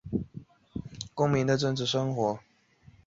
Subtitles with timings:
[0.03, 0.17] 拉尼斯是德
[1.13, 2.39] 国图林根州的一个市镇。